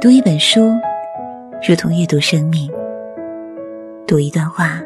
[0.00, 0.60] 读一本书，
[1.68, 2.70] 如同阅读生命；
[4.06, 4.80] 读一段话，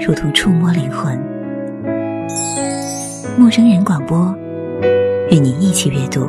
[0.00, 1.14] 如同触摸灵魂。
[3.38, 4.34] 陌生人广播，
[5.30, 6.26] 与你一起阅读。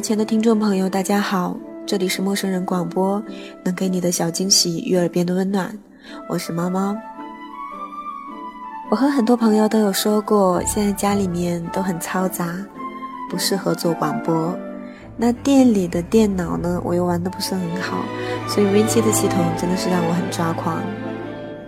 [0.00, 3.22] 前的听众朋友，大家好，这里是陌生人广播，
[3.62, 5.76] 能给你的小惊喜与耳边的温暖，
[6.28, 6.96] 我是猫猫。
[8.90, 12.56] 我和很多朋友都有说过，现在家里面都很嘈杂，
[13.30, 14.56] 不适合做广播。
[15.16, 17.98] 那店里的电脑呢，我又玩的不是很好，
[18.48, 20.82] 所以 Win7 的系统真的是让我很抓狂。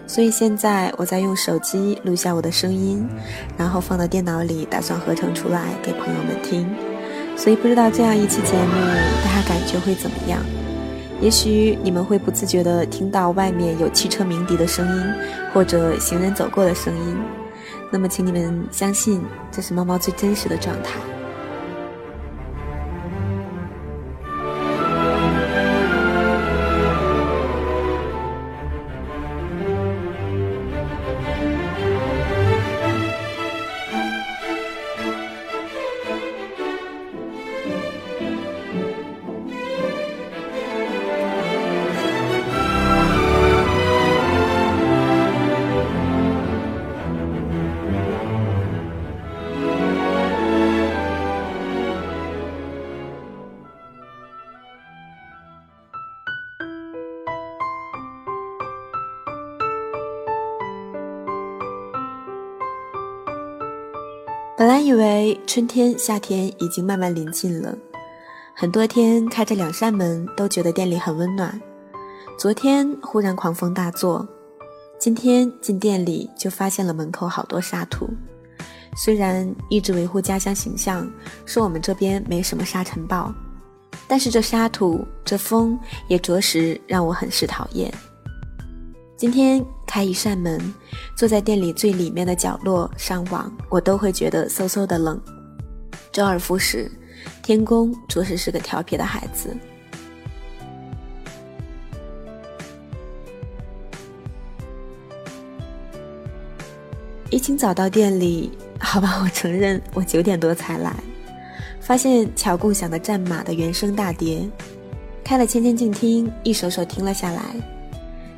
[0.07, 3.07] 所以现在我在用手机录下我的声音，
[3.59, 6.67] 然后放到电脑里，打算合成出来给朋友们听。
[7.37, 8.73] 所以不知道这样一期节目
[9.25, 10.41] 大家感觉会怎么样？
[11.21, 15.05] 也许你们会不自觉地听到外面有汽车鸣笛的声音，
[15.55, 17.17] 或者行人走过的声音。
[17.91, 20.99] 那么，请你们相信，这是猫猫最真实的状态。
[64.63, 67.77] 本来以为春天、夏天已经慢慢临近了，
[68.55, 71.61] 很多天开着两扇门都觉得店里很温暖。
[72.39, 74.25] 昨天忽然狂风大作，
[75.01, 78.09] 今天进店里就发现了门口好多沙土。
[78.97, 81.11] 虽然一直维护家乡形象，
[81.45, 83.35] 说我们这边没什么沙尘暴，
[84.07, 87.93] 但是这沙土、这风也着实让我很是讨厌。
[89.17, 89.61] 今天
[89.93, 90.59] 开一扇门，
[91.15, 95.21] 坐在店里最里面的角落上网，我都会觉得嗖嗖的冷。
[96.11, 96.91] 周而复始，
[97.43, 99.55] 天公着实是个调皮的孩子。
[107.29, 108.51] 一清早到店里，
[108.81, 110.97] 好吧，我承认我九点多才来，
[111.83, 114.49] 发现乔共享的战马的原声大碟，
[115.23, 117.82] 开了千千静听，一首首听了下来。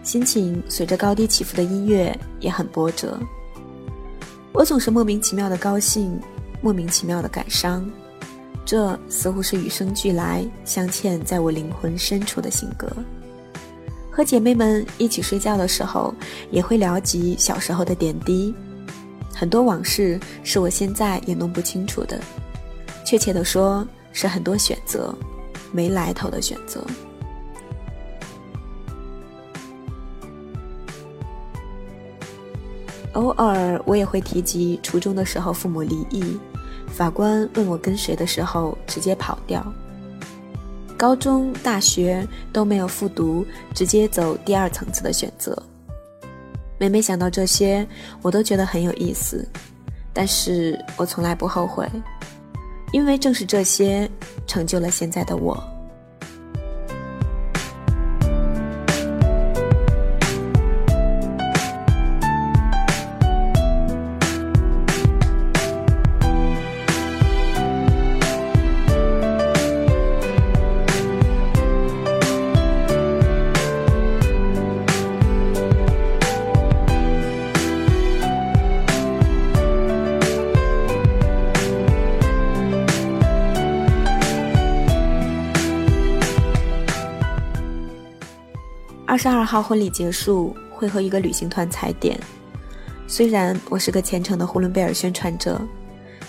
[0.04, 3.18] 心情随着高低起伏的音乐也很波折，
[4.52, 6.20] 我总是莫名其妙的高兴，
[6.60, 7.90] 莫名其妙的感伤，
[8.66, 12.86] 这似乎是与生俱来镶嵌在我灵魂深处的性格。
[14.10, 16.14] 和姐妹们一起睡觉的时候，
[16.50, 18.54] 也会聊及小时候的点滴，
[19.34, 22.20] 很多往事是我现在也弄不清楚的，
[23.06, 25.14] 确切的说，是很多选择，
[25.72, 26.86] 没来头的选择。
[33.14, 36.38] 偶尔我也会提及初中的时候父母离异，
[36.86, 39.64] 法官问我跟谁的时候直接跑掉。
[40.96, 43.44] 高中、大学都没有复读，
[43.74, 45.60] 直接走第二层次的选择。
[46.78, 47.86] 每每想到这些，
[48.22, 49.46] 我都觉得很有意思，
[50.12, 51.88] 但是我从来不后悔，
[52.92, 54.08] 因为正是这些
[54.46, 55.62] 成就了现在的我。
[89.24, 92.20] 十二号婚礼结束，会和一个旅行团踩点。
[93.06, 95.58] 虽然我是个虔诚的呼伦贝尔宣传者，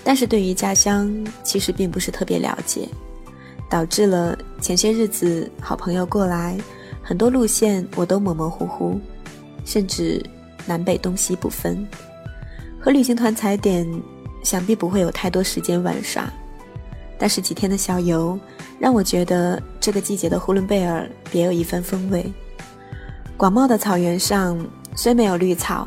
[0.02, 1.14] 但是对于家乡
[1.44, 2.88] 其实并不是特别了解，
[3.70, 6.58] 导致了前些日子好朋友过来，
[7.04, 8.98] 很多路线我都模模糊糊，
[9.66, 10.26] 甚至
[10.66, 11.86] 南北东西不分。
[12.80, 13.86] 和旅行团踩点，
[14.42, 16.32] 想必不会有太多时间玩耍，
[17.20, 18.40] 但是几天的小游，
[18.80, 22.32] 让我觉得这个季节的呼伦贝尔别有一番风味。
[23.38, 24.58] 广袤的草原上
[24.96, 25.86] 虽没有绿草，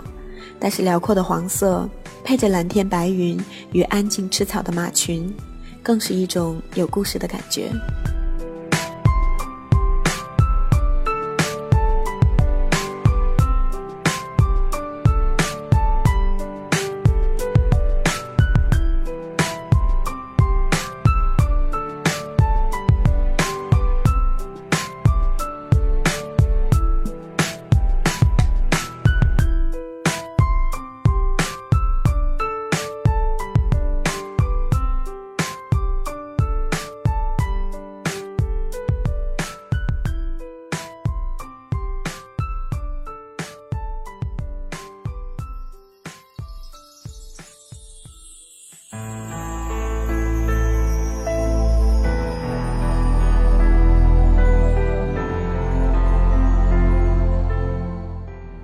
[0.61, 1.89] 但是辽阔的黄色
[2.23, 3.41] 配着蓝天白云
[3.73, 5.35] 与安静吃草的马群，
[5.83, 7.71] 更是一种有故事的感觉。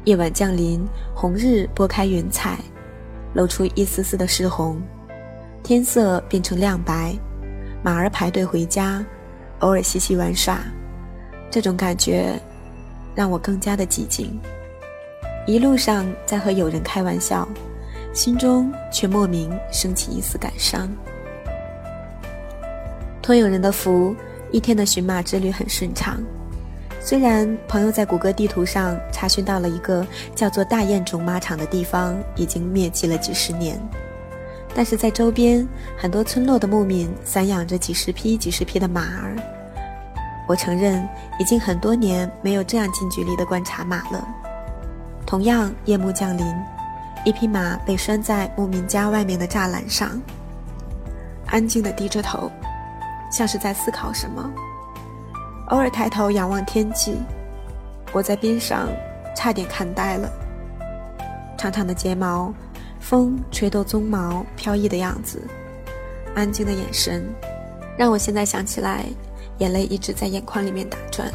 [0.04, 2.58] 夜晚降临，红日拨开云彩，
[3.32, 4.80] 露出一丝丝的湿红，
[5.62, 7.14] 天色变成亮白。
[7.82, 9.04] 马儿排队回家，
[9.60, 10.60] 偶尔嬉戏玩耍，
[11.50, 12.38] 这种感觉
[13.14, 14.38] 让我更加的寂静。
[15.46, 17.46] 一路上在和友人开玩笑，
[18.12, 20.88] 心中却莫名升起一丝感伤。
[23.22, 24.14] 托友人的福，
[24.50, 26.22] 一天的寻马之旅很顺畅。
[27.04, 33.78] 虽然朋友在谷歌地图上查询到了一个叫做大雁种马场的地方已经灭迹了几十年，
[34.74, 35.68] 但是在周边
[35.98, 39.36] 很多村落的牧民散养着几十匹、几十匹的马儿。
[40.48, 41.06] 我承认，
[41.38, 44.26] 已经很多年没有这样近距离的观察马了。
[45.26, 46.46] 同样，夜幕降临，
[47.22, 50.18] 一匹马被拴在牧民家外面的栅栏上，
[51.48, 52.50] 安静地低着头，
[53.30, 54.50] 像是在思考什么。
[55.68, 57.16] 偶尔抬头仰望天际，
[58.12, 58.88] 我在边上
[59.34, 60.30] 差点看呆了。
[61.56, 62.52] 长长的睫毛，
[63.00, 65.40] 风吹动鬃毛飘逸的样子，
[66.34, 67.24] 安静的眼神，
[67.96, 69.06] 让我现在想起来，
[69.58, 71.30] 眼泪一直在眼眶里面打转。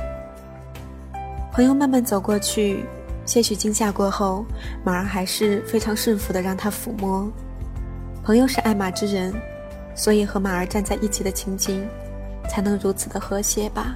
[1.51, 2.85] 朋友慢慢走过去，
[3.25, 4.45] 些许惊吓过后，
[4.83, 7.27] 马儿还是非常顺服的让他抚摸。
[8.23, 9.33] 朋友是爱马之人，
[9.95, 11.83] 所以和马儿站在一起的情景，
[12.47, 13.95] 才能如此的和谐吧。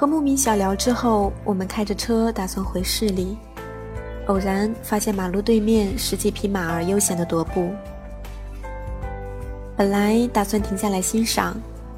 [0.00, 3.36] 和牧民小聊之后，我们开着车打算回市里，
[4.28, 7.70] 偶然发现马路对面十几匹马儿悠闲的踱步。
[9.76, 11.54] 本来打算停下来欣赏，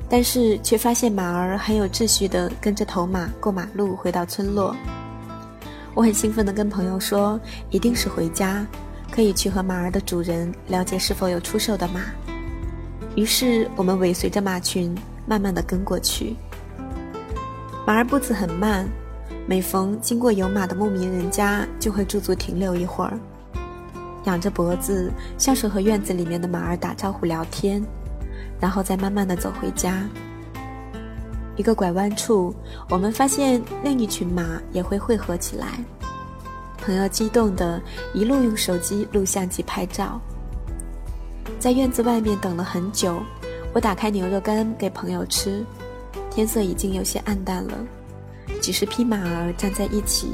[0.08, 4.74] 但是却发现马儿很有秩序地跟着头马过马路回到村落。
[5.94, 7.38] 我很兴奋地跟朋友说，
[7.70, 8.66] 一定是回家，
[9.12, 12.00] 可以去和马儿的主人了解是否有出售的马。
[13.14, 14.92] 于是我们尾随着马群，
[15.24, 16.34] 慢慢地跟过去。
[17.84, 18.88] 马儿步子很慢，
[19.44, 23.18] 每逢经过有马的牧民人家，就会驻足停留一会儿，
[24.24, 27.82] 仰着脖子，像是和院子里面的马儿打招呼聊天，
[28.60, 30.08] 然后再慢慢的走回家。
[31.56, 32.54] 一个拐弯处，
[32.88, 35.66] 我们发现另一群马也会汇合起来，
[36.78, 37.82] 朋友激动的
[38.14, 40.20] 一路用手机录像机拍照。
[41.58, 43.20] 在院子外面等了很久，
[43.74, 45.64] 我打开牛肉干给朋友吃。
[46.34, 47.76] 天色已经有些暗淡了，
[48.58, 50.28] 几十匹马儿站在一起，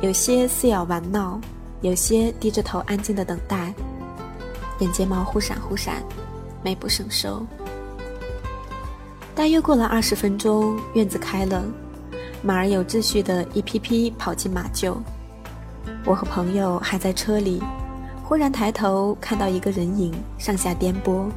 [0.00, 1.40] 有些撕咬玩闹，
[1.80, 3.72] 有些低着头安静的等待，
[4.80, 6.02] 眼睫毛忽闪忽闪，
[6.60, 7.46] 美不胜收。
[9.32, 11.62] 大约过了二十分钟，院子开了，
[12.42, 14.96] 马儿有秩序的一批批跑进马厩。
[16.04, 17.62] 我和朋友还在车里，
[18.24, 21.28] 忽然抬头看到一个人影上下颠簸，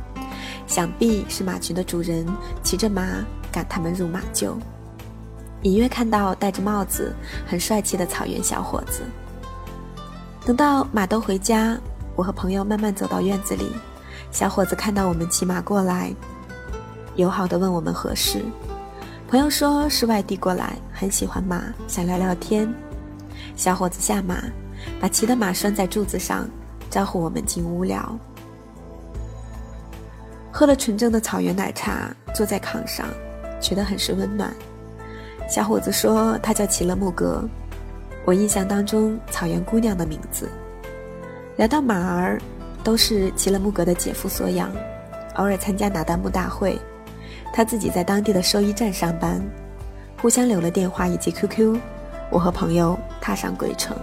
[0.66, 2.26] 想必是马群的主人
[2.64, 3.04] 骑着马。
[3.52, 4.54] 赶他们入马厩，
[5.64, 7.14] 隐约看到戴着帽子、
[7.46, 9.02] 很帅气的草原小伙子。
[10.46, 11.78] 等到马都回家，
[12.16, 13.72] 我和朋友慢慢走到院子里，
[14.32, 16.14] 小伙子看到我们骑马过来，
[17.16, 18.44] 友好的问我们何事。
[19.28, 22.68] 朋友说是外地过来，很喜欢马，想聊聊天。
[23.56, 24.44] 小伙子下马，
[25.00, 26.50] 把骑的马拴在柱子上，
[26.90, 28.18] 招呼我们进屋聊。
[30.52, 33.06] 喝了纯正的草原奶茶，坐在炕上。
[33.62, 34.52] 觉得很是温暖。
[35.48, 37.48] 小伙子说他叫齐勒木格，
[38.26, 40.50] 我印象当中草原姑娘的名字。
[41.58, 42.42] 聊到马儿，
[42.84, 44.72] 都是齐勒木格的姐夫所养，
[45.36, 46.80] 偶尔参加哪旦木大会。
[47.54, 49.42] 他自己在当地的兽医站上班，
[50.22, 51.78] 互相留了电话以及 QQ。
[52.30, 53.96] 我和朋友踏上归程。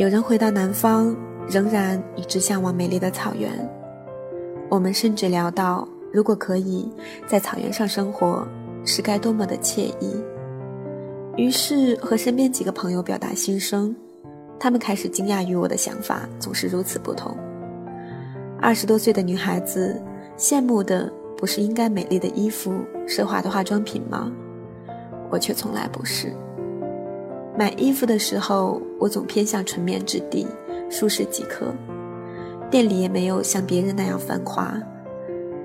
[0.00, 1.14] 有人回到南方，
[1.46, 3.52] 仍然一直向往美丽的草原。
[4.70, 6.90] 我们甚至聊到，如果可以
[7.26, 8.48] 在草原上生活，
[8.82, 10.16] 是该多么的惬意。
[11.36, 13.94] 于是和身边几个朋友表达心声，
[14.58, 17.36] 他们开始惊讶于我的想法总是如此不同。
[18.58, 20.02] 二十多岁的女孩子
[20.34, 22.72] 羡慕的不是应该美丽的衣服、
[23.06, 24.32] 奢华的化妆品吗？
[25.28, 26.32] 我却从来不是。
[27.56, 30.46] 买衣服的时候，我总偏向纯棉质地，
[30.88, 31.74] 舒适即可。
[32.70, 34.80] 店里也没有像别人那样繁华，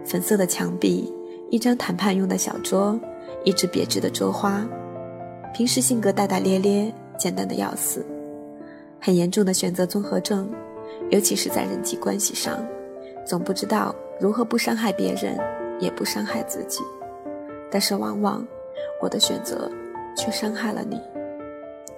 [0.04, 1.14] 粉色的墙壁，
[1.52, 3.00] 一张谈判用的小桌，
[3.44, 4.68] 一支别致的桌花。
[5.54, 8.04] 平时性格大大咧咧，简单的要死，
[9.00, 10.50] 很严重的选择综合症，
[11.12, 12.58] 尤其是在人际关系上，
[13.24, 15.40] 总不知道如何不伤害别人，
[15.80, 16.82] 也不伤害自己。
[17.70, 18.46] 但是往往，
[19.00, 19.70] 我的选择
[20.18, 21.00] 却伤害了你，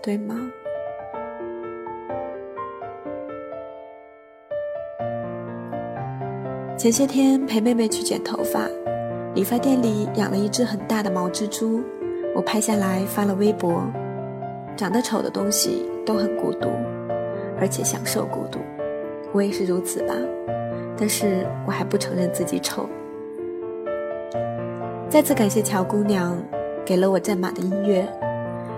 [0.08, 0.50] 对吗？
[6.78, 8.70] 前些天陪妹妹去剪头发，
[9.36, 11.84] 理发店里养了一只很大的毛蜘蛛。
[12.34, 13.84] 我拍下来发了微博，
[14.78, 16.70] 长得丑的东西都很孤独，
[17.60, 18.60] 而且享受孤独，
[19.34, 20.14] 我也是如此吧。
[20.98, 22.88] 但是我还不承认自己丑。
[25.10, 26.42] 再次感谢乔姑娘
[26.86, 28.08] 给了我战马的音乐，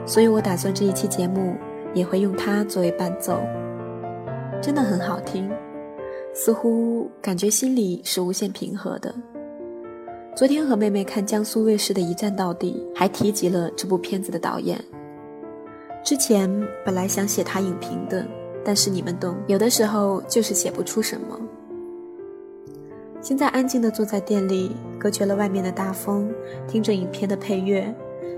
[0.09, 1.53] 所以我打算这一期节目
[1.93, 3.39] 也会用它作为伴奏，
[4.59, 5.47] 真的很好听，
[6.33, 9.13] 似乎感觉心里是无限平和的。
[10.35, 14.83] 昨天和妹妹看江苏卫视的一站到底，还提及了这部片子的导演。
[16.03, 16.49] 之前
[16.83, 18.25] 本来想写他影评的，
[18.65, 21.39] 但是你们懂，有的时候就是写不出什么。
[23.21, 26.33] 现在安静的坐在店里，隔绝了外面的大风，
[26.67, 27.93] 听着影片的配乐，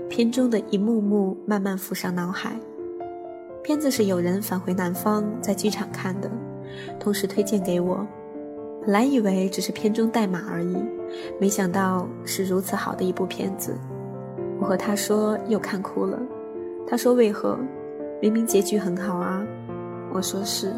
[0.08, 2.54] 片中的一幕幕慢慢浮上脑海。
[3.62, 6.30] 片子是有人返回南方，在机场看的，
[6.98, 8.06] 同时推荐给我。
[8.82, 10.76] 本来以为只是片中代码而已，
[11.38, 13.76] 没想到是如此好的一部片子。
[14.58, 16.20] 我和他说又看哭了，
[16.86, 17.58] 他说为何？
[18.20, 19.44] 明明结局很好啊。
[20.12, 20.72] 我说是，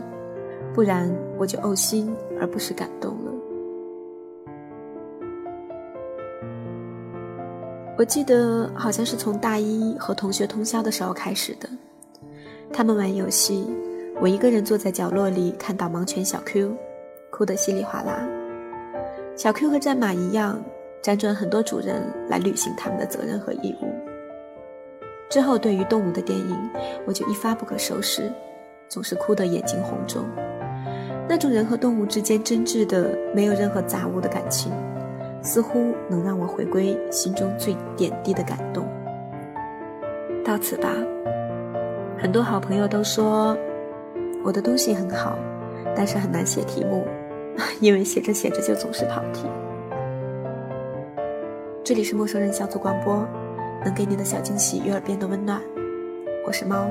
[0.73, 3.34] 不然我就呕心而不是感动了。
[7.97, 11.69] 我记得好像是从大一和同学通宵的时候开始的，
[12.73, 13.67] 他们玩游戏，
[14.21, 16.77] 我一个人坐在角落里看导盲犬小 Q。
[17.31, 18.25] 哭得稀里哗啦。
[19.37, 20.63] 小 Q 和战马一样，
[21.03, 23.93] 辗转很多主人来履行他们的责任和义务。
[25.29, 26.71] 之后，对于动物的电影，
[27.05, 28.33] 我就一发不可收拾，
[28.89, 30.25] 总是哭得眼睛红肿。
[31.29, 34.71] 那种人和动物之间真挚的、没有任何杂物的感情，
[35.45, 38.89] 似乎能让我回归心中最点滴的感动。
[40.45, 40.89] 到此吧。
[42.19, 43.57] 很多好朋友都说
[44.43, 45.39] 我的东西很好，
[45.95, 47.07] 但是很难写题目。
[47.81, 49.47] 因为写着写着就总是跑题。
[51.85, 53.25] 这里是陌生人小组广播，
[53.85, 55.61] 能给你的小惊喜与耳边的温暖。
[56.47, 56.91] 我是猫。